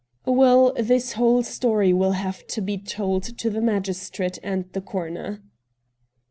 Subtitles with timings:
[0.25, 5.43] 'Well, this whole story will have to be told to the magistrate and the coroner.'